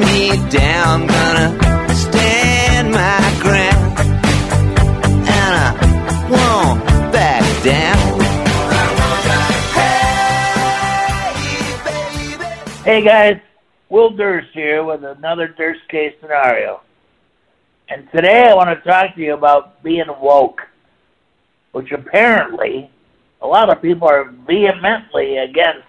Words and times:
me 0.00 0.36
down, 0.50 1.06
gonna 1.06 1.94
stand 1.94 2.90
my 2.90 3.38
ground, 3.40 3.98
and 5.28 5.52
I 5.54 5.70
won't 6.30 7.12
back 7.12 7.42
down. 7.64 8.20
Hey 12.84 13.04
guys, 13.04 13.40
Will 13.90 14.10
Durst 14.10 14.48
here 14.52 14.82
with 14.82 15.04
another 15.04 15.48
Durst 15.48 15.86
case 15.88 16.14
scenario. 16.20 16.80
And 17.88 18.10
today 18.10 18.48
I 18.48 18.54
want 18.54 18.70
to 18.70 18.90
talk 18.90 19.14
to 19.14 19.20
you 19.20 19.34
about 19.34 19.82
being 19.82 20.06
woke, 20.20 20.62
which 21.72 21.92
apparently 21.92 22.90
a 23.42 23.46
lot 23.46 23.70
of 23.70 23.82
people 23.82 24.08
are 24.08 24.30
vehemently 24.46 25.36
against 25.36 25.84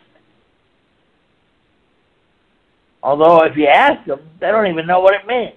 Although 3.03 3.43
if 3.43 3.57
you 3.57 3.67
ask 3.67 4.05
them, 4.07 4.21
they 4.39 4.47
don't 4.47 4.67
even 4.67 4.87
know 4.87 5.01
what 5.01 5.13
it 5.13 5.27
means. 5.27 5.53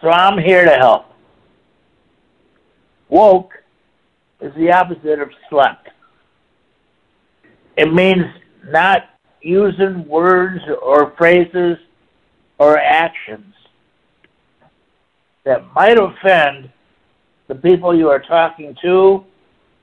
So 0.00 0.10
I'm 0.10 0.38
here 0.38 0.64
to 0.64 0.76
help. 0.76 1.06
Woke 3.08 3.52
is 4.40 4.54
the 4.54 4.72
opposite 4.72 5.20
of 5.20 5.30
slept. 5.50 5.88
It 7.76 7.92
means 7.92 8.24
not 8.68 9.02
using 9.40 10.06
words 10.06 10.62
or 10.80 11.12
phrases 11.18 11.78
or 12.58 12.78
actions 12.78 13.54
that 15.44 15.64
might 15.74 15.98
offend 15.98 16.70
the 17.48 17.54
people 17.56 17.96
you 17.96 18.08
are 18.08 18.20
talking 18.20 18.76
to 18.82 19.24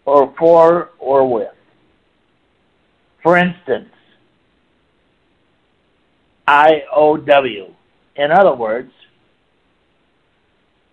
or 0.05 0.33
for 0.39 0.91
or 0.97 1.31
with. 1.31 1.53
For 3.21 3.37
instance, 3.37 3.89
IOW. 6.49 7.71
In 8.15 8.31
other 8.31 8.55
words, 8.55 8.91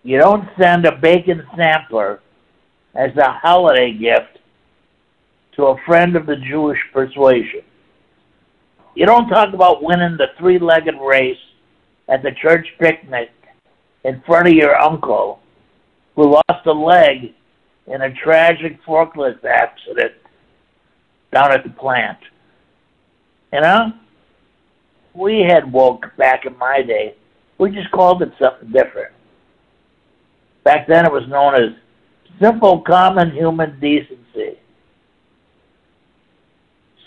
you 0.03 0.19
don't 0.19 0.47
send 0.59 0.85
a 0.85 0.95
bacon 0.95 1.43
sampler 1.55 2.21
as 2.93 3.15
a 3.17 3.31
holiday 3.31 3.91
gift 3.91 4.39
to 5.55 5.65
a 5.65 5.77
friend 5.85 6.15
of 6.15 6.27
the 6.27 6.35
Jewish 6.35 6.79
persuasion. 6.93 7.61
You 8.95 9.05
don't 9.05 9.27
talk 9.29 9.53
about 9.53 9.83
winning 9.83 10.15
the 10.17 10.27
three 10.37 10.59
legged 10.59 10.95
race 11.01 11.37
at 12.07 12.21
the 12.21 12.31
church 12.41 12.67
picnic 12.79 13.31
in 14.03 14.21
front 14.25 14.47
of 14.47 14.53
your 14.53 14.79
uncle 14.79 15.39
who 16.15 16.31
lost 16.31 16.65
a 16.65 16.71
leg 16.71 17.33
in 17.87 18.01
a 18.01 18.13
tragic 18.13 18.79
forklift 18.83 19.43
accident 19.43 20.13
down 21.33 21.51
at 21.51 21.63
the 21.63 21.69
plant. 21.71 22.19
You 23.51 23.61
know? 23.61 23.93
We 25.17 25.39
had 25.39 25.71
woke 25.71 26.05
back 26.15 26.45
in 26.45 26.55
my 26.57 26.83
day. 26.83 27.15
We 27.57 27.71
just 27.71 27.89
called 27.91 28.21
it 28.21 28.31
something 28.39 28.71
different. 28.71 29.13
Back 30.63 30.87
then 30.87 31.05
it 31.05 31.11
was 31.11 31.27
known 31.27 31.55
as 31.55 31.71
simple 32.39 32.81
common 32.81 33.31
human 33.31 33.79
decency. 33.79 34.59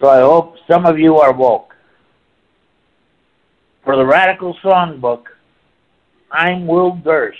So 0.00 0.08
I 0.08 0.20
hope 0.20 0.56
some 0.68 0.86
of 0.86 0.98
you 0.98 1.18
are 1.18 1.32
woke. 1.32 1.74
For 3.84 3.96
the 3.96 4.04
Radical 4.04 4.56
Songbook, 4.64 5.24
I'm 6.32 6.66
Will 6.66 6.96
Durst. 6.96 7.38